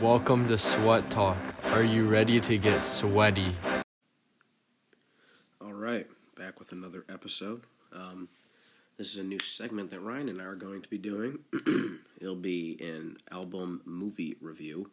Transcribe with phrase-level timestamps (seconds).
[0.00, 1.36] Welcome to Sweat Talk.
[1.72, 3.54] Are you ready to get sweaty?
[5.60, 6.06] All right,
[6.38, 7.64] back with another episode.
[7.92, 8.30] Um,
[8.96, 11.40] this is a new segment that Ryan and I are going to be doing.
[12.18, 14.90] It'll be an album movie review.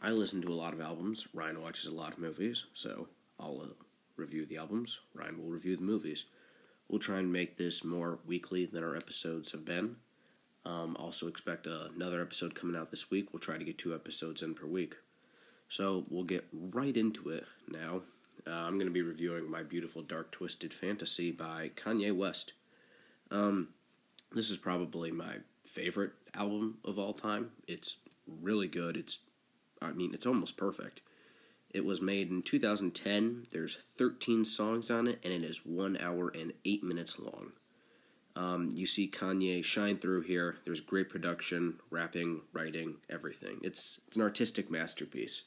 [0.00, 1.26] I listen to a lot of albums.
[1.34, 3.08] Ryan watches a lot of movies, so
[3.40, 3.84] I'll uh,
[4.16, 5.00] review the albums.
[5.12, 6.24] Ryan will review the movies.
[6.88, 9.96] We'll try and make this more weekly than our episodes have been.
[10.66, 13.32] Um, also expect another episode coming out this week.
[13.32, 14.96] We'll try to get two episodes in per week.
[15.68, 18.02] So we'll get right into it now.
[18.44, 22.52] Uh, I'm going to be reviewing My Beautiful Dark Twisted Fantasy by Kanye West.
[23.30, 23.68] Um,
[24.32, 27.52] this is probably my favorite album of all time.
[27.68, 28.96] It's really good.
[28.96, 29.20] It's,
[29.80, 31.00] I mean, it's almost perfect.
[31.70, 33.46] It was made in 2010.
[33.52, 37.52] There's 13 songs on it, and it is one hour and eight minutes long.
[38.36, 40.58] Um, you see Kanye shine through here.
[40.64, 43.58] There's great production, rapping, writing, everything.
[43.62, 45.44] It's it's an artistic masterpiece.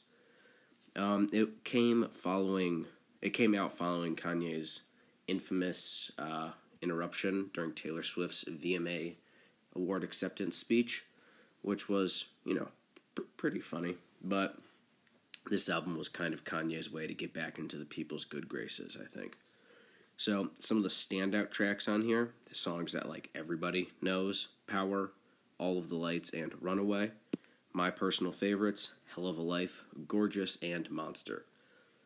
[0.96, 2.86] Um, it came following.
[3.22, 4.82] It came out following Kanye's
[5.28, 6.50] infamous uh,
[6.82, 9.14] interruption during Taylor Swift's VMA
[9.76, 11.04] award acceptance speech,
[11.62, 12.68] which was you know
[13.14, 13.94] pr- pretty funny.
[14.20, 14.58] But
[15.46, 18.98] this album was kind of Kanye's way to get back into the people's good graces.
[19.00, 19.36] I think.
[20.20, 25.12] So some of the standout tracks on here, the songs that like everybody knows, Power,
[25.56, 27.12] All of the Lights, and Runaway.
[27.72, 31.46] My personal favorites, Hell of a Life, Gorgeous, and Monster.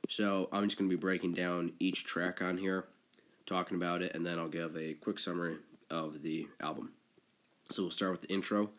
[0.09, 2.85] So I'm just to be breaking down each track on here,
[3.47, 5.57] talking about it, and then I'll give a quick summary
[5.91, 6.93] of the album.
[7.71, 8.71] So we'll start with the intro,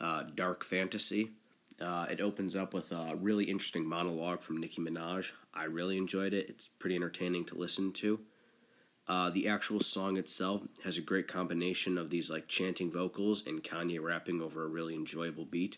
[0.00, 1.32] uh, Dark Fantasy.
[1.78, 5.32] Uh, it opens up with a really interesting monologue from Nicki Minaj.
[5.52, 6.48] I really enjoyed it.
[6.48, 8.20] It's pretty entertaining to listen to.
[9.08, 13.64] Uh, the actual song itself has a great combination of these like chanting vocals and
[13.64, 15.76] Kanye rapping over a really enjoyable beat,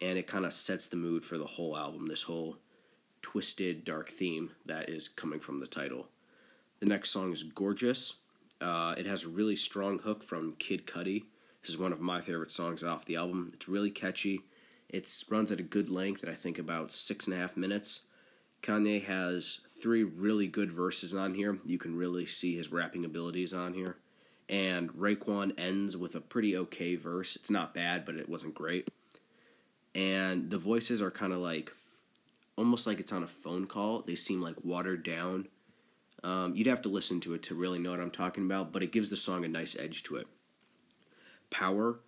[0.00, 2.06] and it kind of sets the mood for the whole album.
[2.06, 2.58] This whole
[3.22, 6.08] twisted, dark theme that is coming from the title.
[6.80, 8.14] The next song is "Gorgeous."
[8.60, 11.24] Uh, it has a really strong hook from Kid Cudi.
[11.62, 13.52] This is one of my favorite songs off the album.
[13.54, 14.40] It's really catchy.
[14.88, 18.00] It runs at a good length, at I think about six and a half minutes.
[18.62, 21.58] Kanye has three really good verses on here.
[21.64, 23.96] You can really see his rapping abilities on here.
[24.48, 27.36] And Raekwon ends with a pretty okay verse.
[27.36, 28.88] It's not bad, but it wasn't great.
[29.94, 31.72] And the voices are kind of like
[32.56, 34.00] almost like it's on a phone call.
[34.00, 35.48] They seem like watered down.
[36.24, 38.82] Um, you'd have to listen to it to really know what I'm talking about, but
[38.82, 40.26] it gives the song a nice edge to it.
[41.50, 42.00] Power,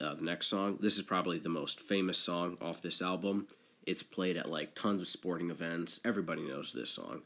[0.00, 0.78] uh, the next song.
[0.80, 3.46] This is probably the most famous song off this album.
[3.86, 6.00] It's played at like tons of sporting events.
[6.04, 7.22] Everybody knows this song.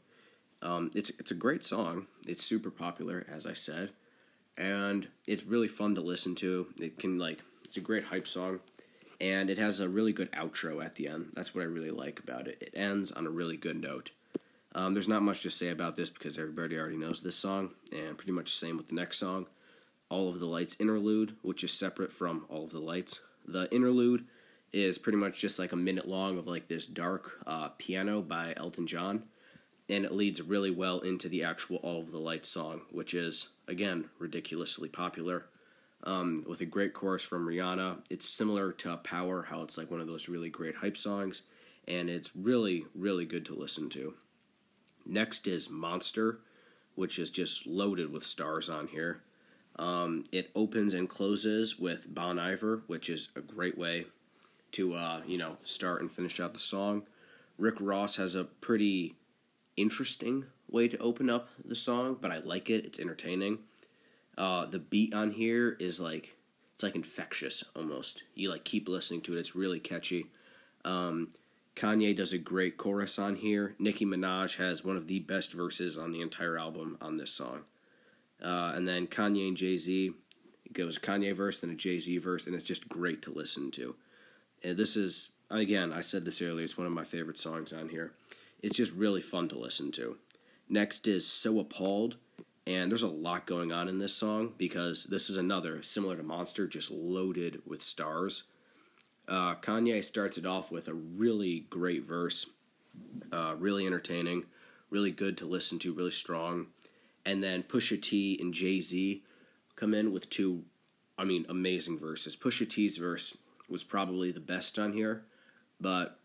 [0.61, 2.07] Um, it's it's a great song.
[2.27, 3.91] It's super popular, as I said,
[4.57, 6.67] and it's really fun to listen to.
[6.79, 8.59] It can like it's a great hype song,
[9.21, 11.31] and it has a really good outro at the end.
[11.33, 12.57] That's what I really like about it.
[12.59, 14.11] It ends on a really good note.
[14.75, 18.17] Um, there's not much to say about this because everybody already knows this song, and
[18.17, 19.47] pretty much the same with the next song.
[20.09, 23.21] All of the Lights interlude, which is separate from All of the Lights.
[23.47, 24.25] The interlude
[24.71, 28.53] is pretty much just like a minute long of like this dark uh, piano by
[28.57, 29.23] Elton John,
[29.87, 33.49] and it leads really well into the actual All of the Lights song, which is
[33.67, 35.45] again ridiculously popular.
[36.01, 38.05] Um, with a great chorus from Rihanna.
[38.09, 41.41] It's similar to Power, how it's like one of those really great hype songs,
[41.89, 44.13] and it's really, really good to listen to.
[45.05, 46.39] Next is Monster,
[46.95, 49.23] which is just loaded with stars on here.
[49.77, 54.05] Um, it opens and closes with Bon Iver, which is a great way
[54.73, 57.03] to uh, you know start and finish out the song.
[57.57, 59.15] Rick Ross has a pretty
[59.75, 62.85] interesting way to open up the song, but I like it.
[62.85, 63.59] It's entertaining.
[64.37, 66.37] Uh, the beat on here is like
[66.73, 68.23] it's like infectious almost.
[68.35, 69.39] You like keep listening to it.
[69.39, 70.27] It's really catchy.
[70.85, 71.29] Um,
[71.75, 73.75] Kanye does a great chorus on here.
[73.79, 77.63] Nicki Minaj has one of the best verses on the entire album on this song.
[78.43, 80.11] Uh, and then Kanye and Jay Z
[80.71, 83.95] goes Kanye verse, then a Jay Z verse, and it's just great to listen to.
[84.63, 86.63] And this is again, I said this earlier.
[86.63, 88.11] It's one of my favorite songs on here.
[88.61, 90.17] It's just really fun to listen to.
[90.67, 92.17] Next is So Appalled,
[92.67, 96.23] and there's a lot going on in this song because this is another similar to
[96.23, 98.43] Monster, just loaded with stars.
[99.27, 102.47] Uh, Kanye starts it off with a really great verse,
[103.31, 104.45] uh, really entertaining,
[104.89, 106.67] really good to listen to, really strong.
[107.25, 109.23] And then Pusha T and Jay Z
[109.75, 110.63] come in with two,
[111.17, 112.35] I mean, amazing verses.
[112.35, 113.37] Pusha T's verse
[113.69, 115.25] was probably the best on here,
[115.79, 116.19] but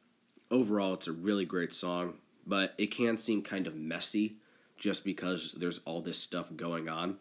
[0.51, 2.15] overall, it's a really great song.
[2.47, 4.37] But it can seem kind of messy
[4.79, 7.17] just because there's all this stuff going on.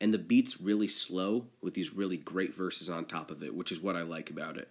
[0.00, 3.72] And the beat's really slow with these really great verses on top of it, which
[3.72, 4.68] is what I like about it.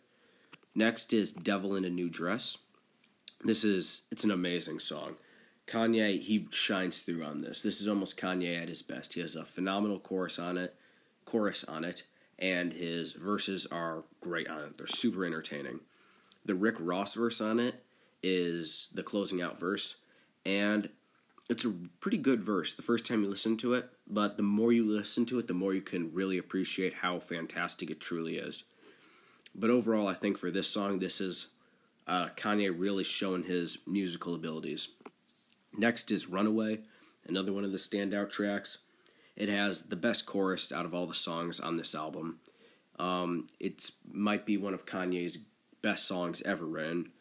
[0.73, 2.57] Next is Devil in a New Dress.
[3.43, 5.15] This is it's an amazing song.
[5.67, 7.61] Kanye he shines through on this.
[7.61, 9.13] This is almost Kanye at his best.
[9.13, 10.75] He has a phenomenal chorus on it,
[11.25, 12.03] chorus on it,
[12.39, 14.77] and his verses are great on it.
[14.77, 15.79] They're super entertaining.
[16.45, 17.83] The Rick Ross verse on it
[18.23, 19.97] is the closing out verse,
[20.45, 20.89] and
[21.49, 24.71] it's a pretty good verse the first time you listen to it, but the more
[24.71, 28.65] you listen to it, the more you can really appreciate how fantastic it truly is.
[29.55, 31.47] But overall, I think for this song, this is
[32.05, 34.89] uh, Kanye really showing his musical abilities.
[35.77, 36.79] Next is Runaway,
[37.27, 38.79] another one of the standout tracks.
[39.37, 42.39] It has the best chorus out of all the songs on this album.
[42.97, 45.37] Um, it might be one of Kanye's
[45.83, 47.11] best songs ever written.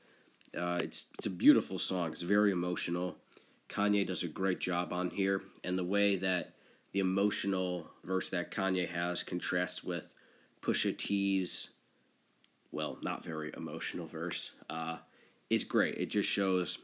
[0.57, 2.11] Uh, it's it's a beautiful song.
[2.13, 3.19] It's very emotional.
[3.69, 6.55] Kanye does a great job on here, and the way that
[6.93, 10.15] the emotional verse that Kanye has contrasts with
[10.63, 11.71] Pusha T's,
[12.73, 14.53] well, not very emotional verse.
[14.71, 14.99] Uh,
[15.51, 15.97] it's great.
[15.97, 16.79] It just shows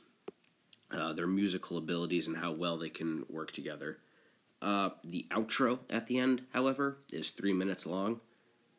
[0.90, 3.98] uh, their musical abilities and how well they can work together.
[4.62, 8.20] Uh, the outro at the end, however, is three minutes long,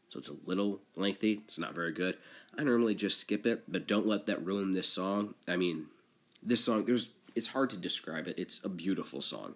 [0.07, 1.41] so it's a little lengthy.
[1.44, 2.18] It's not very good.
[2.57, 5.35] I normally just skip it, but don't let that ruin this song.
[5.47, 5.88] I mean,
[6.41, 8.39] this song, there's it's hard to describe it.
[8.39, 9.56] It's a beautiful song.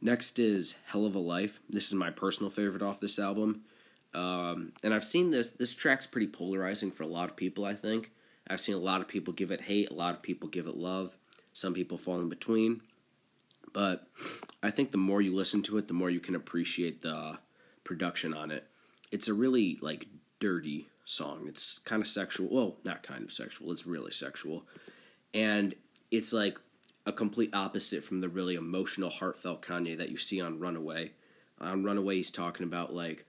[0.00, 1.60] Next is Hell of a Life.
[1.68, 3.62] This is my personal favorite off this album.
[4.14, 7.74] Um, and I've seen this, this track's pretty polarizing for a lot of people, I
[7.74, 8.10] think.
[8.48, 10.76] I've seen a lot of people give it hate, a lot of people give it
[10.76, 11.16] love,
[11.52, 12.80] some people fall in between.
[13.72, 14.06] But
[14.62, 17.38] I think the more you listen to it, the more you can appreciate the
[17.84, 18.66] production on it.
[19.10, 20.06] It's a really, like,
[20.40, 21.46] dirty song.
[21.48, 22.48] It's kind of sexual.
[22.50, 24.64] Well, not kind of sexual, it's really sexual.
[25.32, 25.74] And
[26.10, 26.58] it's like
[27.06, 31.12] a complete opposite from the really emotional, heartfelt Kanye that you see on Runaway.
[31.60, 33.24] On Runaway, he's talking about like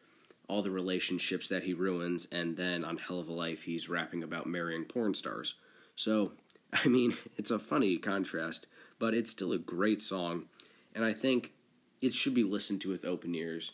[0.49, 4.23] all the relationships that he ruins, and then on Hell of a Life, he's rapping
[4.23, 5.55] about marrying porn stars.
[5.95, 6.33] So,
[6.73, 8.67] I mean, it's a funny contrast,
[8.99, 10.45] but it's still a great song,
[10.93, 11.53] and I think
[12.01, 13.71] it should be listened to with open ears.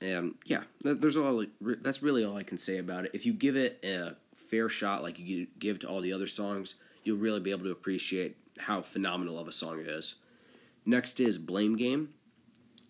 [0.00, 3.12] And yeah, there's all that's really all I can say about it.
[3.14, 6.74] If you give it a fair shot, like you give to all the other songs,
[7.04, 10.16] you'll really be able to appreciate how phenomenal of a song it is.
[10.84, 12.10] Next is Blame Game.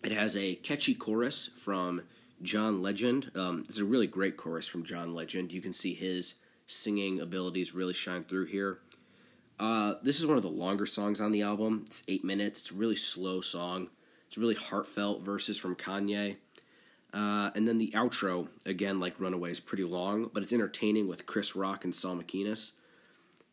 [0.03, 2.03] It has a catchy chorus from
[2.41, 3.31] John Legend.
[3.35, 5.51] Um, it's a really great chorus from John Legend.
[5.51, 8.79] You can see his singing abilities really shine through here.
[9.59, 11.83] Uh, this is one of the longer songs on the album.
[11.87, 12.61] It's eight minutes.
[12.61, 13.89] It's a really slow song.
[14.27, 16.37] It's really heartfelt verses from Kanye.
[17.13, 21.25] Uh, and then the outro, again, like Runaway, is pretty long, but it's entertaining with
[21.25, 22.73] Chris Rock and Saul McInnes.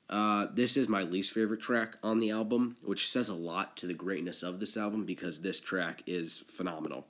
[0.08, 3.86] Uh, this is my least favorite track on the album, which says a lot to
[3.86, 7.06] the greatness of this album because this track is phenomenal.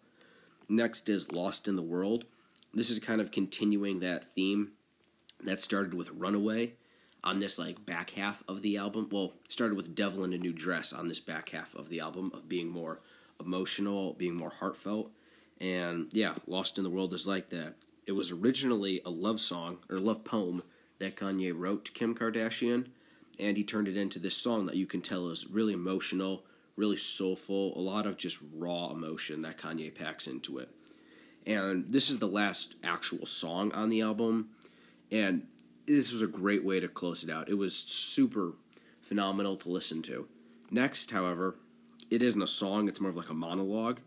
[0.69, 2.25] Next is Lost in the World.
[2.73, 4.73] This is kind of continuing that theme
[5.43, 6.73] that started with Runaway
[7.27, 9.09] on this like back half of the album.
[9.11, 12.31] Well, started with Devil in a New Dress on this back half of the album
[12.33, 13.01] of being more
[13.41, 15.11] emotional, being more heartfelt.
[15.61, 17.75] And yeah, Lost in the World is like that.
[18.07, 20.63] It was originally a love song or love poem
[21.01, 22.87] that Kanye wrote to Kim Kardashian,
[23.41, 26.45] and he turned it into this song that you can tell is really emotional,
[26.77, 30.71] really soulful, a lot of just raw emotion that Kanye packs into it.
[31.45, 34.51] And this is the last actual song on the album,
[35.11, 35.49] and
[35.87, 37.49] this was a great way to close it out.
[37.49, 38.53] It was super
[39.01, 40.27] phenomenal to listen to.
[40.71, 41.57] Next, however,
[42.11, 44.01] it isn't a song, it's more of like a monologue.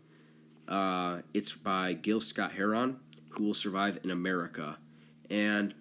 [0.68, 2.98] Uh, it's by Gil Scott Heron,
[3.30, 4.78] Who Will Survive in America.
[5.28, 5.74] And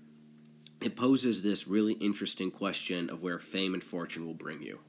[0.82, 4.80] it poses this really interesting question of where fame and fortune will bring you.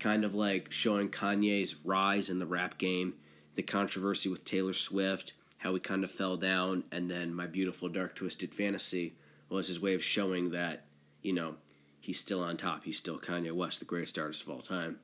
[0.00, 3.14] Kind of like showing Kanye's rise in the rap game,
[3.54, 7.88] the controversy with Taylor Swift, how he kind of fell down, and then My Beautiful
[7.88, 9.14] Dark Twisted Fantasy
[9.52, 10.84] was his way of showing that,
[11.22, 11.56] you know,
[12.00, 12.84] he's still on top.
[12.84, 14.98] He's still Kanye West, the greatest artist of all time.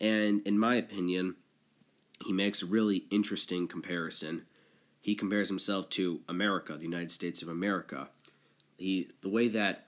[0.00, 1.36] And in my opinion,
[2.24, 4.42] he makes a really interesting comparison.
[5.00, 8.08] He compares himself to America, the United States of America
[8.78, 9.86] he the way that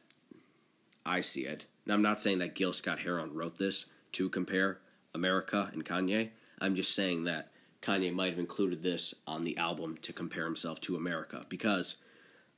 [1.06, 1.64] I see it.
[1.86, 4.80] Now I'm not saying that Gil Scott Heron wrote this to compare
[5.14, 6.30] America and Kanye.
[6.60, 10.80] I'm just saying that Kanye might have included this on the album to compare himself
[10.82, 11.96] to America because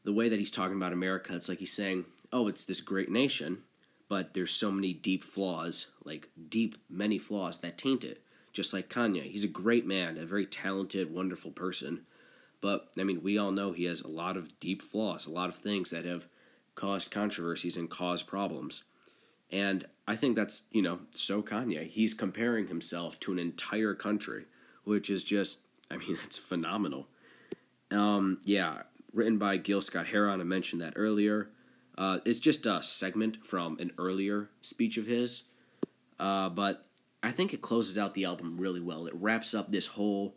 [0.04, 3.10] the way that he's talking about America, it's like he's saying, "Oh, it's this great
[3.10, 3.64] nation,
[4.08, 8.90] but there's so many deep flaws, like deep many flaws that taint it." Just like
[8.90, 12.04] Kanye, he's a great man, a very talented, wonderful person,
[12.62, 15.50] but, I mean, we all know he has a lot of deep flaws, a lot
[15.50, 16.28] of things that have
[16.76, 18.84] caused controversies and caused problems.
[19.50, 21.88] And I think that's, you know, so Kanye.
[21.88, 24.44] He's comparing himself to an entire country,
[24.84, 27.08] which is just, I mean, it's phenomenal.
[27.90, 28.82] Um, yeah,
[29.12, 30.40] written by Gil Scott Heron.
[30.40, 31.50] I mentioned that earlier.
[31.96, 35.44] Uh, it's just a segment from an earlier speech of his,
[36.18, 36.86] uh, but
[37.22, 39.06] I think it closes out the album really well.
[39.06, 40.34] It wraps up this whole,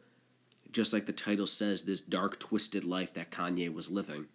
[0.71, 4.25] just like the title says, this dark, twisted life that Kanye was living.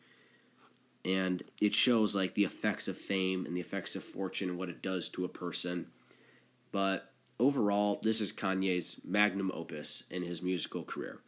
[1.05, 4.69] And it shows like the effects of fame and the effects of fortune and what
[4.69, 5.87] it does to a person.
[6.73, 11.21] But overall, this is Kanye's magnum opus in his musical career.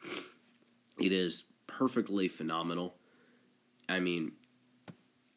[0.98, 2.96] It is perfectly phenomenal.
[3.92, 4.32] I mean,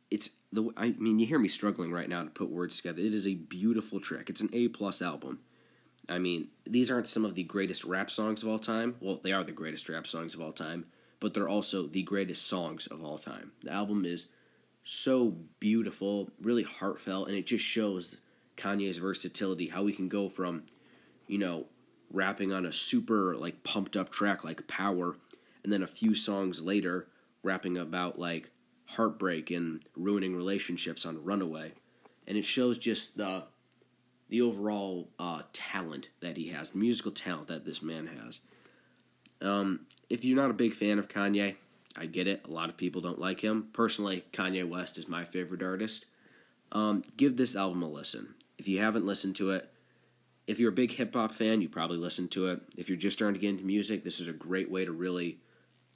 [0.10, 3.02] it's the I mean, you hear me struggling right now to put words together.
[3.02, 4.30] It is a beautiful track.
[4.30, 5.42] It's an A plus album.
[6.08, 8.96] I mean, these aren't some of the greatest rap songs of all time.
[9.02, 10.86] Well, they are the greatest rap songs of all time,
[11.20, 13.52] but they're also the greatest songs of all time.
[13.62, 14.28] The album is
[14.86, 18.22] so beautiful, really heartfelt, and it just shows
[18.56, 20.64] Kanye's versatility, how we can go from,
[21.28, 21.66] you know,
[22.10, 25.18] rapping on a super like pumped up track like Power,
[25.66, 27.08] and then a few songs later
[27.46, 28.52] rapping about like
[28.88, 31.74] heartbreak and ruining relationships on Runaway,
[32.28, 33.44] and it shows just the
[34.28, 38.42] the overall uh, talent that he has, the musical talent that this man has.
[39.42, 41.56] Um, if you're not a big fan of Kanye,
[41.96, 42.46] I get it.
[42.48, 43.70] A lot of people don't like him.
[43.72, 46.06] Personally, Kanye West is my favorite artist.
[46.72, 48.34] Um, give this album a listen.
[48.58, 49.72] If you haven't listened to it,
[50.48, 52.62] if you're a big hip hop fan, you probably listened to it.
[52.78, 55.40] If you're just starting to get into music, this is a great way to really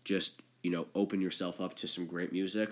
[0.04, 2.70] just, you know, open yourself up to some great music.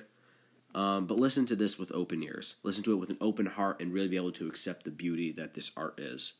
[0.75, 2.55] Um, but listen to this with open ears.
[2.63, 5.31] Listen to it with an open heart and really be able to accept the beauty
[5.31, 6.33] that this art is.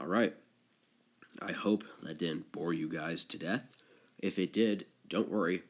[0.00, 0.34] All right.
[1.42, 3.76] I hope that didn't bore you guys to death.
[4.18, 5.62] If it did, don't worry.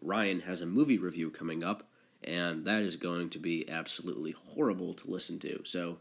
[0.00, 1.88] Ryan has a movie review coming up,
[2.24, 5.62] and that is going to be absolutely horrible to listen to.
[5.64, 5.98] So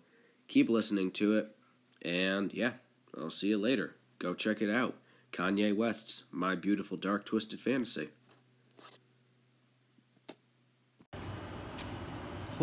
[0.47, 1.55] keep listening to it,
[2.01, 2.73] and yeah,
[3.15, 3.95] I'll see you later.
[4.17, 4.95] Go check it out.
[5.31, 8.09] Kanye West's My Beautiful Dark Twisted Fantasy.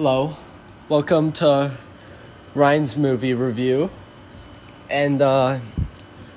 [0.00, 0.36] Hello,
[0.88, 1.72] welcome to
[2.54, 3.90] Ryan's movie review.
[4.88, 5.58] And uh,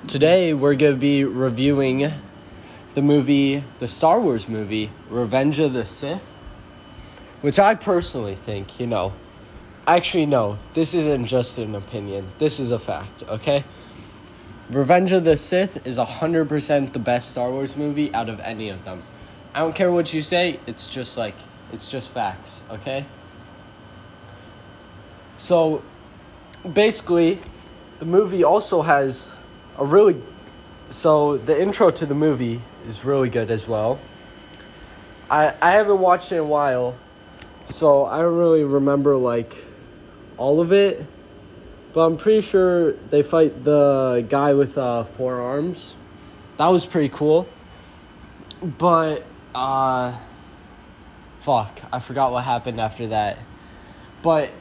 [0.08, 2.12] today we're going to be reviewing
[2.94, 6.36] the movie, the Star Wars movie, Revenge of the Sith.
[7.40, 9.12] Which I personally think, you know,
[9.86, 13.62] actually, no, this isn't just an opinion, this is a fact, okay?
[14.70, 18.84] Revenge of the Sith is 100% the best Star Wars movie out of any of
[18.84, 19.04] them.
[19.54, 21.36] I don't care what you say, it's just like,
[21.72, 23.06] it's just facts, okay?
[25.42, 25.82] So
[26.72, 27.40] basically,
[27.98, 29.34] the movie also has
[29.76, 30.22] a really
[30.88, 33.98] so the intro to the movie is really good as well.
[35.28, 36.94] I I haven't watched it in a while,
[37.68, 39.52] so I don't really remember like
[40.38, 41.04] all of it.
[41.92, 45.96] But I'm pretty sure they fight the guy with uh, four arms.
[46.56, 47.48] That was pretty cool.
[48.62, 50.16] But uh
[51.40, 53.38] fuck, I forgot what happened after that.
[54.22, 54.52] But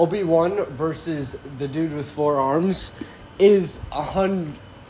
[0.00, 2.90] Obi Wan versus the dude with four arms
[3.38, 4.00] is a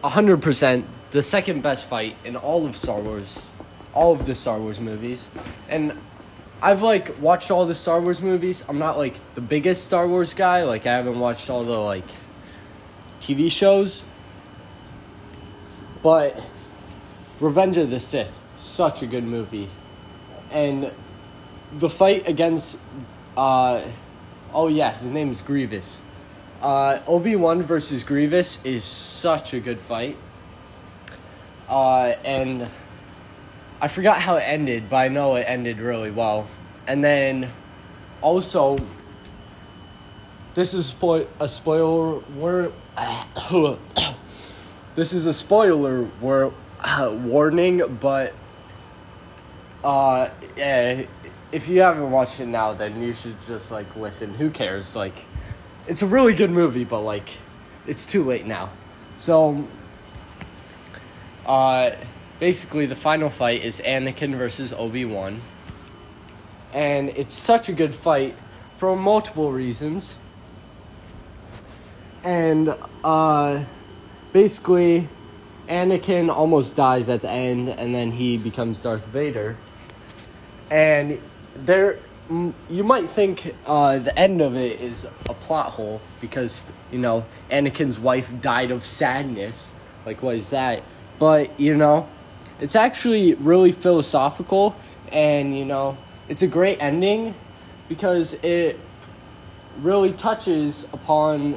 [0.08, 3.50] hundred percent the second best fight in all of Star Wars,
[3.92, 5.28] all of the Star Wars movies,
[5.68, 5.98] and
[6.62, 8.64] I've like watched all the Star Wars movies.
[8.68, 10.62] I'm not like the biggest Star Wars guy.
[10.62, 12.06] Like I haven't watched all the like
[13.20, 14.04] TV shows,
[16.04, 16.40] but
[17.40, 19.70] Revenge of the Sith, such a good movie,
[20.52, 20.92] and
[21.72, 22.78] the fight against.
[23.36, 23.82] Uh,
[24.52, 26.00] Oh yeah, his name is Grievous.
[26.60, 30.16] Uh, Obi Wan versus Grievous is such a good fight.
[31.68, 32.68] Uh, and
[33.80, 36.48] I forgot how it ended, but I know it ended really well.
[36.88, 37.52] And then
[38.20, 38.76] also,
[40.54, 42.18] this is spo- a spoiler.
[42.34, 42.72] War-
[44.96, 46.52] this is a spoiler war-
[47.00, 48.34] warning, but
[49.84, 51.04] uh, yeah,
[51.52, 54.34] if you haven't watched it now, then you should just like listen.
[54.34, 54.94] Who cares?
[54.94, 55.26] Like,
[55.86, 57.28] it's a really good movie, but like,
[57.86, 58.70] it's too late now.
[59.16, 59.66] So,
[61.46, 61.92] uh,
[62.38, 65.40] basically, the final fight is Anakin versus Obi Wan,
[66.72, 68.36] and it's such a good fight
[68.76, 70.16] for multiple reasons.
[72.22, 73.64] And uh,
[74.32, 75.08] basically,
[75.68, 79.56] Anakin almost dies at the end, and then he becomes Darth Vader.
[80.70, 81.18] And
[81.54, 81.98] there
[82.68, 87.24] you might think uh, the end of it is a plot hole because you know
[87.50, 89.74] Anakin's wife died of sadness.
[90.06, 90.82] Like, what is that?
[91.18, 92.08] But you know,
[92.60, 94.76] it's actually really philosophical,
[95.10, 97.34] and you know, it's a great ending
[97.88, 98.78] because it
[99.80, 101.56] really touches upon.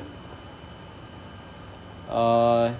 [2.09, 2.73] Uh,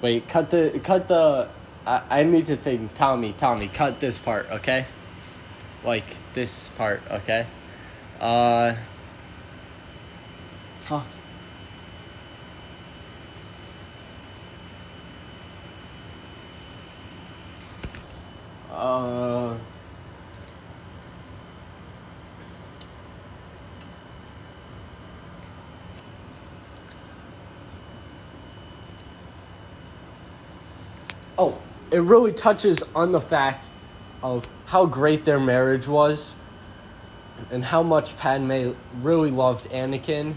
[0.00, 1.48] wait, cut the cut the.
[1.84, 2.94] I, I need to think.
[2.94, 4.86] Tommy, Tommy, cut this part, okay?
[5.88, 6.04] Like
[6.34, 7.46] this part, okay?
[8.20, 8.74] Uh
[10.80, 11.06] fuck.
[18.70, 19.56] Uh
[31.40, 33.70] Oh, it really touches on the fact
[34.22, 36.36] of how great their marriage was
[37.50, 40.36] and how much Padme really loved Anakin.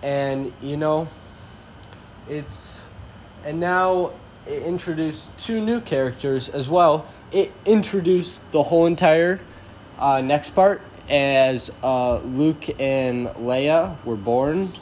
[0.00, 1.08] And, you know,
[2.28, 2.84] it's.
[3.44, 4.12] And now
[4.46, 7.06] it introduced two new characters as well.
[7.32, 9.40] It introduced the whole entire
[9.98, 14.72] uh, next part as uh, Luke and Leia were born.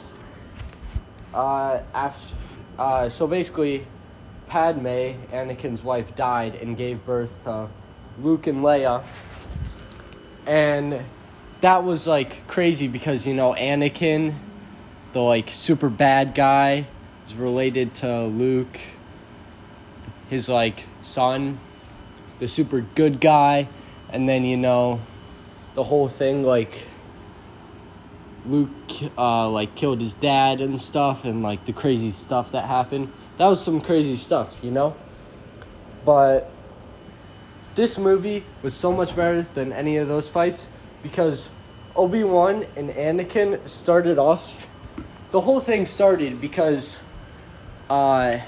[1.33, 2.35] Uh, after,
[2.77, 3.87] uh, so basically,
[4.47, 7.69] Padme, Anakin's wife, died and gave birth to
[8.21, 9.03] Luke and Leia.
[10.45, 11.01] And
[11.61, 14.35] that was like crazy because, you know, Anakin,
[15.13, 16.87] the like super bad guy,
[17.25, 18.79] is related to Luke,
[20.29, 21.59] his like son,
[22.39, 23.67] the super good guy.
[24.09, 24.99] And then, you know,
[25.73, 26.87] the whole thing like
[28.45, 28.69] Luke
[29.17, 33.47] uh, like killed his dad and stuff and like the crazy stuff that happened that
[33.47, 34.95] was some crazy stuff, you know?
[36.05, 36.51] But
[37.75, 40.69] this movie was so much better than any of those fights
[41.01, 41.49] because
[41.95, 44.67] Obi Wan and Anakin started off.
[45.31, 46.99] The whole thing started because
[47.89, 48.39] uh,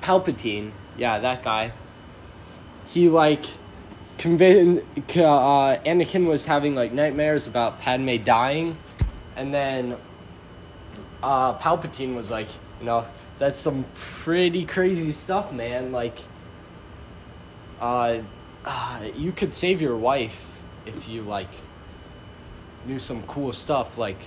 [0.00, 1.72] Palpatine, yeah, that guy,
[2.86, 3.44] he like
[4.18, 4.84] convinced
[5.16, 8.76] uh, Anakin was having like nightmares about Padme dying,
[9.36, 9.96] and then
[11.22, 12.48] uh, Palpatine was like,
[12.80, 13.06] you know,
[13.38, 15.92] that's some pretty crazy stuff, man.
[15.92, 16.18] Like,
[17.80, 18.20] uh,
[19.16, 21.50] you could save your wife if you like
[22.86, 24.18] knew some cool stuff, like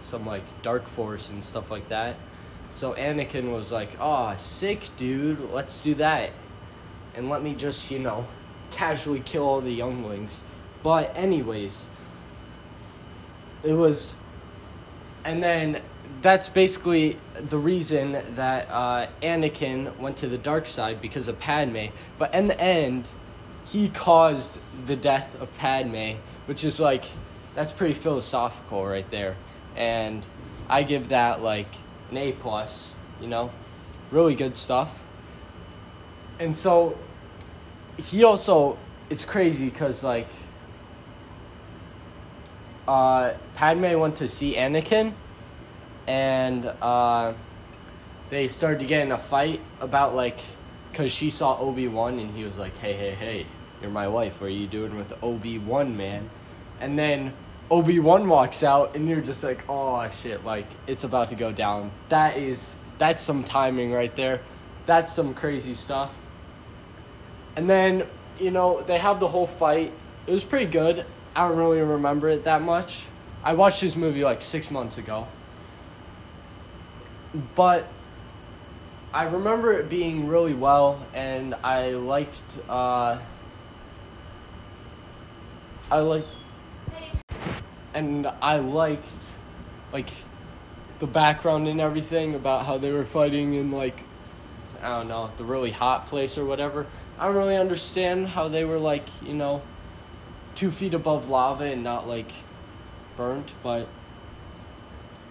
[0.00, 2.16] some like dark force and stuff like that.
[2.72, 5.50] So Anakin was like, "Oh, sick, dude.
[5.52, 6.30] Let's do that."
[7.14, 8.26] And let me just, you know,
[8.70, 10.42] casually kill all the younglings.
[10.82, 11.88] But anyways,
[13.62, 14.14] it was
[15.24, 15.82] and then
[16.22, 21.86] that's basically the reason that uh, Anakin went to the dark side because of Padme.
[22.18, 23.08] But in the end,
[23.66, 27.04] he caused the death of Padme, which is like,
[27.54, 29.36] that's pretty philosophical right there.
[29.76, 30.24] And
[30.68, 31.68] I give that like
[32.10, 33.50] an A plus, you know,
[34.10, 35.04] really good stuff.
[36.38, 36.98] And so
[37.96, 40.28] he also, it's crazy because like,
[42.86, 45.14] uh, Padme went to see Anakin
[46.06, 47.34] and uh,
[48.30, 50.38] they started to get in a fight about like
[50.90, 53.46] because she saw Obi Wan and he was like, "Hey, hey, hey,
[53.80, 54.40] you're my wife.
[54.40, 56.30] What are you doing with Obi Wan, man?"
[56.80, 57.34] And then
[57.70, 61.52] Obi Wan walks out, and you're just like, "Oh shit!" Like it's about to go
[61.52, 61.90] down.
[62.08, 64.40] That is that's some timing right there.
[64.86, 66.12] That's some crazy stuff.
[67.56, 68.06] And then
[68.38, 69.92] you know they have the whole fight.
[70.26, 71.04] It was pretty good.
[71.34, 73.04] I don't really remember it that much.
[73.42, 75.26] I watched this movie like six months ago
[77.54, 77.86] but
[79.12, 82.58] I remember it being really well, and I liked.
[82.68, 83.18] Uh,
[85.90, 86.28] I liked,
[87.94, 89.04] and I liked,
[89.92, 90.10] like,
[91.00, 94.04] the background and everything about how they were fighting in like,
[94.82, 96.86] I don't know, the really hot place or whatever.
[97.18, 99.62] I don't really understand how they were like, you know,
[100.54, 102.30] two feet above lava and not like
[103.16, 103.88] burnt, but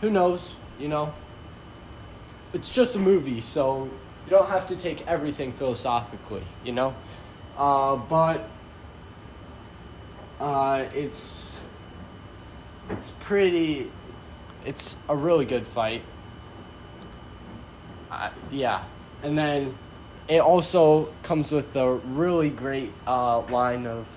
[0.01, 1.13] who knows, you know
[2.53, 3.89] it's just a movie, so
[4.25, 6.95] you don't have to take everything philosophically, you know?
[7.57, 8.49] Uh, but
[10.39, 11.59] uh, it's
[12.89, 13.91] it's pretty
[14.65, 16.03] it's a really good fight.
[18.09, 18.83] Uh, yeah,
[19.21, 19.77] and then
[20.27, 24.07] it also comes with a really great uh, line of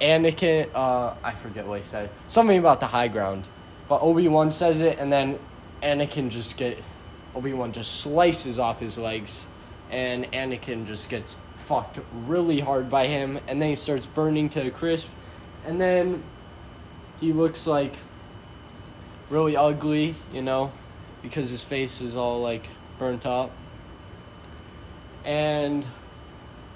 [0.00, 0.68] Anakin.
[0.74, 2.10] Uh, I forget what he said.
[2.28, 3.48] Something about the high ground,
[3.88, 5.38] but Obi Wan says it, and then
[5.82, 6.78] Anakin just get
[7.34, 9.46] Obi Wan just slices off his legs,
[9.90, 14.66] and Anakin just gets fucked really hard by him, and then he starts burning to
[14.66, 15.08] a crisp,
[15.64, 16.22] and then
[17.20, 17.94] he looks like
[19.30, 20.70] really ugly, you know,
[21.22, 22.66] because his face is all like
[22.98, 23.50] burnt up.
[25.24, 25.86] And,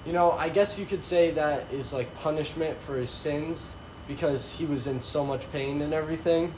[0.06, 3.74] you know, I guess you could say that is like punishment for his sins
[4.06, 6.54] because he was in so much pain and everything.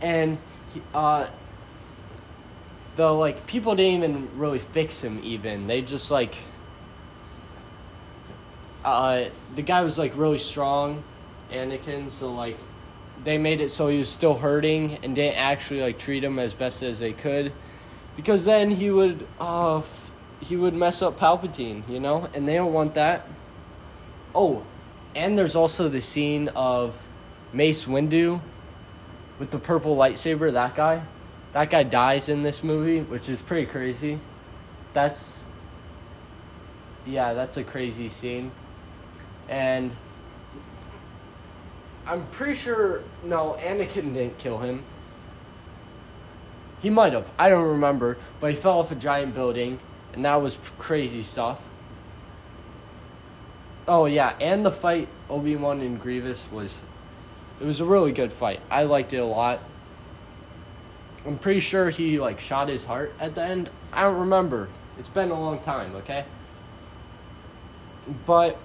[0.00, 0.38] And,
[0.72, 1.26] he, uh,
[2.98, 6.36] the like people didn't even really fix him even they just like
[8.84, 11.02] uh, the guy was like really strong,
[11.50, 12.10] Anakin.
[12.10, 12.56] So like,
[13.24, 16.54] they made it so he was still hurting and didn't actually like treat him as
[16.54, 17.52] best as they could,
[18.16, 22.54] because then he would uh f- he would mess up Palpatine, you know, and they
[22.54, 23.26] don't want that.
[24.34, 24.64] Oh,
[25.14, 26.96] and there's also the scene of
[27.52, 28.40] Mace Windu
[29.38, 30.52] with the purple lightsaber.
[30.52, 31.02] That guy,
[31.52, 34.20] that guy dies in this movie, which is pretty crazy.
[34.92, 35.46] That's
[37.06, 38.52] yeah, that's a crazy scene.
[39.48, 39.94] And
[42.06, 44.82] I'm pretty sure no, Anakin didn't kill him.
[46.80, 47.28] He might have.
[47.38, 49.80] I don't remember, but he fell off a giant building,
[50.12, 51.60] and that was crazy stuff.
[53.86, 56.82] Oh yeah, and the fight Obi Wan and Grievous was,
[57.60, 58.60] it was a really good fight.
[58.70, 59.60] I liked it a lot.
[61.26, 63.70] I'm pretty sure he like shot his heart at the end.
[63.92, 64.68] I don't remember.
[64.98, 65.94] It's been a long time.
[65.96, 66.24] Okay.
[68.24, 68.58] But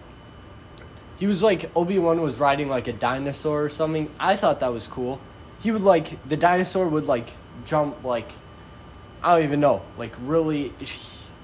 [1.17, 4.09] he was like Obi Wan was riding like a dinosaur or something.
[4.19, 5.19] I thought that was cool.
[5.61, 7.29] He would like the dinosaur would like
[7.65, 8.31] jump like
[9.21, 10.73] I don't even know like really.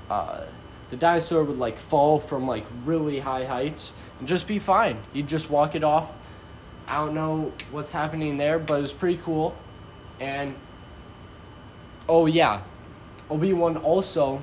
[0.10, 0.46] Uh,
[0.90, 4.98] the dinosaur would like fall from like really high heights and just be fine.
[5.14, 6.14] He'd just walk it off.
[6.88, 9.56] I don't know what's happening there, but it was pretty cool.
[10.20, 10.56] And
[12.10, 12.64] oh yeah,
[13.30, 14.42] Obi Wan also.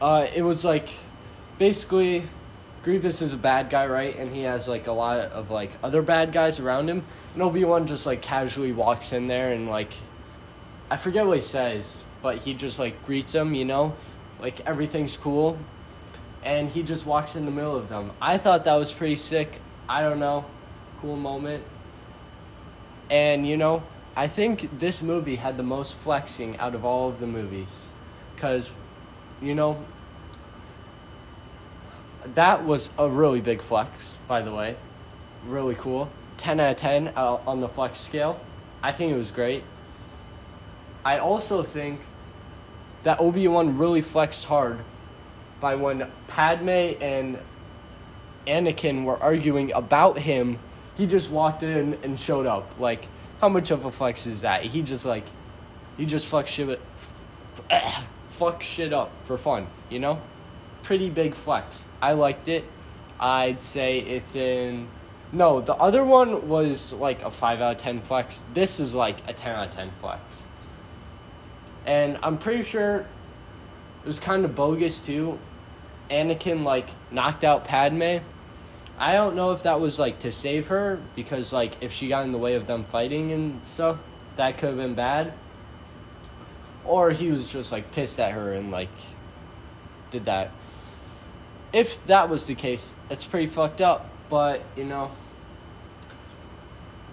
[0.00, 0.90] Uh, it was like
[1.58, 2.28] basically
[2.82, 4.16] Grievous is a bad guy, right?
[4.16, 7.04] And he has like a lot of like other bad guys around him.
[7.34, 9.92] And Obi Wan just like casually walks in there and like
[10.90, 13.94] I forget what he says, but he just like greets them, you know,
[14.40, 15.58] like everything's cool,
[16.42, 18.12] and he just walks in the middle of them.
[18.20, 19.60] I thought that was pretty sick.
[19.88, 20.46] I don't know,
[21.00, 21.62] cool moment.
[23.10, 23.82] And you know,
[24.18, 27.86] I think this movie had the most flexing out of all of the movies,
[28.36, 28.72] cause,
[29.40, 29.84] you know,
[32.34, 34.18] that was a really big flex.
[34.26, 34.74] By the way,
[35.46, 36.10] really cool.
[36.36, 38.40] Ten out of ten uh, on the flex scale.
[38.82, 39.62] I think it was great.
[41.04, 42.00] I also think
[43.04, 44.80] that Obi Wan really flexed hard
[45.60, 47.38] by when Padme and
[48.48, 50.58] Anakin were arguing about him.
[50.96, 52.80] He just walked in and showed up.
[52.80, 53.06] Like,
[53.40, 54.64] how much of a flex is that?
[54.64, 55.24] He just like,
[55.96, 56.80] he just fuck shit,
[58.30, 59.66] fuck shit up for fun.
[59.90, 60.20] You know,
[60.82, 61.84] pretty big flex.
[62.00, 62.64] I liked it.
[63.20, 64.88] I'd say it's in.
[65.32, 68.44] No, the other one was like a five out of ten flex.
[68.54, 70.44] This is like a ten out of ten flex
[71.88, 75.38] and I'm pretty sure it was kind of bogus too.
[76.10, 78.18] Anakin like knocked out Padme.
[78.98, 82.24] I don't know if that was like to save her because like if she got
[82.24, 83.98] in the way of them fighting and stuff,
[84.36, 85.32] that could have been bad.
[86.84, 88.88] Or he was just like pissed at her and like
[90.10, 90.50] did that.
[91.72, 95.10] If that was the case, it's pretty fucked up, but you know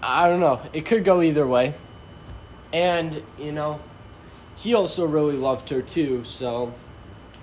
[0.07, 0.61] I don't know.
[0.71, 1.73] It could go either way.
[2.71, 3.79] And, you know,
[4.55, 6.73] he also really loved her too, so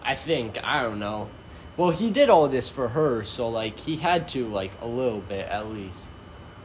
[0.05, 1.29] I think, I don't know.
[1.77, 5.21] Well, he did all this for her, so like he had to like a little
[5.21, 5.99] bit at least.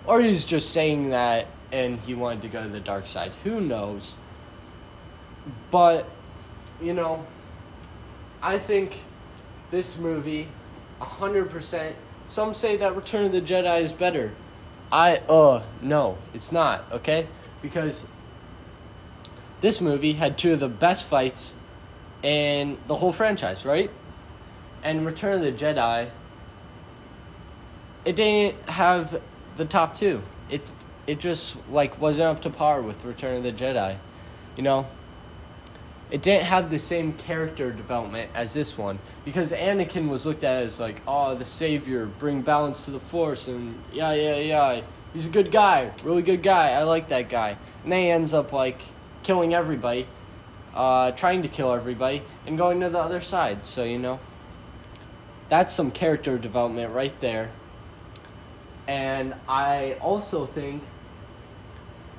[0.06, 3.34] Or he's just saying that and he wanted to go to the dark side.
[3.44, 4.16] Who knows?
[5.72, 6.10] But
[6.82, 7.26] you know,
[8.42, 9.04] I think
[9.72, 10.50] this movie
[11.02, 11.94] 100%
[12.28, 14.34] some say that Return of the Jedi is better.
[14.92, 17.28] I uh no, it's not, okay?
[17.62, 18.06] Because
[19.62, 21.56] this movie had two of the best fights
[22.22, 23.90] in the whole franchise, right?
[24.84, 26.10] And Return of the Jedi,
[28.06, 29.22] it didn't have
[29.58, 30.22] the top two.
[30.50, 30.72] It
[31.08, 33.98] it just like wasn't up to par with Return of the Jedi,
[34.56, 34.86] you know.
[36.10, 40.64] It didn't have the same character development as this one because Anakin was looked at
[40.64, 45.26] as like, oh, the savior, bring balance to the Force, and yeah, yeah, yeah, he's
[45.26, 46.72] a good guy, really good guy.
[46.72, 48.80] I like that guy, and then he ends up like
[49.24, 50.08] killing everybody,
[50.74, 53.66] uh, trying to kill everybody, and going to the other side.
[53.66, 54.20] So, you know,
[55.50, 57.52] that's some character development right there.
[58.88, 60.84] And I also think,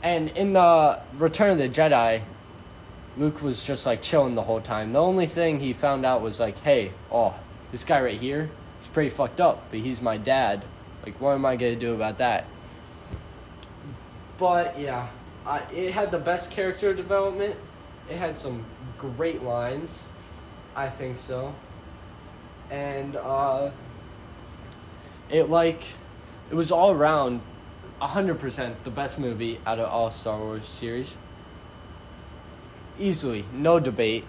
[0.03, 2.23] and in the Return of the Jedi,
[3.17, 4.93] Luke was just like chilling the whole time.
[4.93, 7.35] The only thing he found out was like, hey, oh,
[7.73, 10.65] this guy right here, he's pretty fucked up, but he's my dad.
[11.05, 12.45] Like, what am I gonna do about that?
[14.37, 15.09] But yeah,
[15.47, 17.57] uh, it had the best character development.
[18.09, 18.65] It had some
[18.99, 20.07] great lines.
[20.77, 21.55] I think so.
[22.71, 23.71] And uh,
[25.31, 25.85] it like
[26.51, 27.43] it was all around
[28.01, 31.17] 100% the best movie out of all Star Wars series.
[32.99, 34.25] Easily, no debate.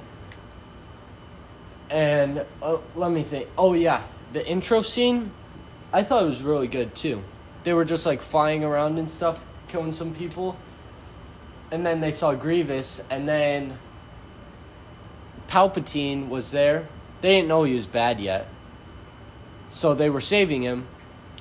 [1.90, 3.48] And uh, let me think.
[3.58, 5.32] Oh yeah, the intro scene,
[5.92, 7.24] I thought it was really good too.
[7.64, 10.58] They were just like flying around and stuff, killing some people.
[11.72, 13.78] And then they saw Grievous, and then
[15.48, 16.88] Palpatine was there.
[17.22, 18.48] They didn't know he was bad yet.
[19.70, 20.88] So they were saving him,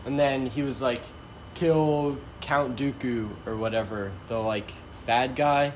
[0.05, 1.01] and then he was like,
[1.55, 4.73] kill Count Dooku or whatever, the like
[5.07, 5.73] bad guy.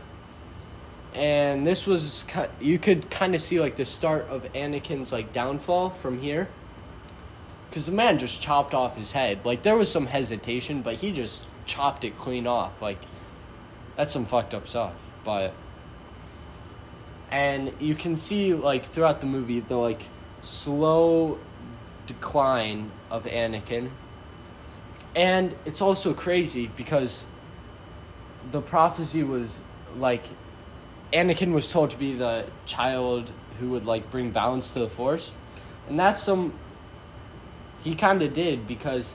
[1.15, 2.25] And this was
[2.61, 6.49] you could kind of see like the start of Anakin's like downfall from here.
[7.71, 9.45] Cuz the man just chopped off his head.
[9.45, 12.81] Like there was some hesitation, but he just chopped it clean off.
[12.81, 12.99] Like
[13.97, 15.53] that's some fucked up stuff, but
[17.33, 20.03] and you can see like throughout the movie the like
[20.43, 21.39] slow
[22.07, 23.91] decline of Anakin.
[25.17, 27.25] And it's also crazy because
[28.51, 29.61] the prophecy was
[29.97, 30.25] like
[31.13, 35.33] Anakin was told to be the child who would like bring balance to the force.
[35.89, 36.53] And that's some
[37.83, 39.15] he kind of did because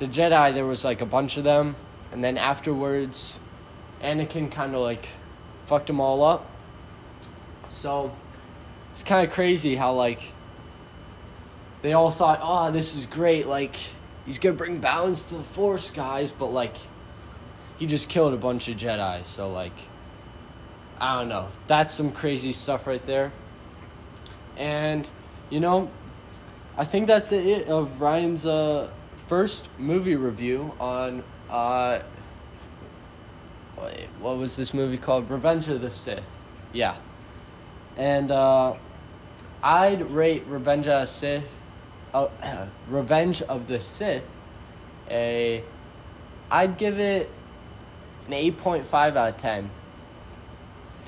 [0.00, 1.76] the Jedi there was like a bunch of them
[2.12, 3.38] and then afterwards
[4.02, 5.08] Anakin kind of like
[5.64, 6.50] fucked them all up.
[7.76, 8.10] So
[8.92, 10.20] it's kind of crazy how like
[11.82, 13.46] they all thought, "Oh, this is great.
[13.46, 13.76] Like
[14.24, 16.76] he's going to bring balance to the force, guys." But like
[17.78, 19.26] he just killed a bunch of Jedi.
[19.26, 19.76] So like
[20.98, 21.48] I don't know.
[21.66, 23.32] That's some crazy stuff right there.
[24.56, 25.08] And
[25.50, 25.90] you know,
[26.78, 28.88] I think that's it of Ryan's uh,
[29.28, 32.00] first movie review on uh,
[34.20, 35.30] what was this movie called?
[35.30, 36.28] Revenge of the Sith.
[36.72, 36.96] Yeah.
[37.96, 38.74] And uh,
[39.62, 41.44] I'd rate Revenge of the Sith,
[42.12, 42.28] uh,
[42.88, 44.24] Revenge of the Sith,
[45.10, 45.64] a,
[46.50, 47.30] I'd give it
[48.26, 49.70] an eight point five out of ten.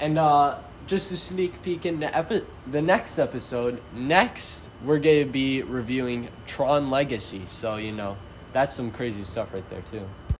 [0.01, 3.83] And uh, just a sneak peek into epi- the next episode.
[3.95, 7.43] Next, we're gonna be reviewing Tron Legacy.
[7.47, 8.17] So you know,
[8.53, 10.09] that's some crazy stuff right there too.